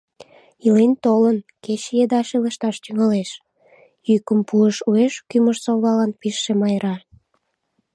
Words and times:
Илен-толын, 0.65 1.37
кече 1.63 1.91
еда 2.03 2.21
шелышташ 2.29 2.75
тӱҥалеш,— 2.83 3.29
йӱкым 4.09 4.39
пуыш 4.47 4.75
уэш 4.89 5.13
кӱмыж-совлалан 5.29 6.11
пижше 6.19 6.53
Майра. 6.61 6.95